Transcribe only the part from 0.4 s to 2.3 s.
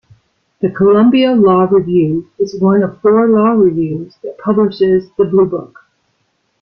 The "Columbia Law Review"